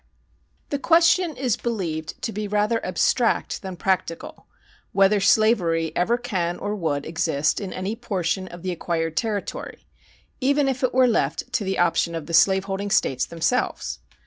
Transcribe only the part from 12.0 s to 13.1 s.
of the slaveholding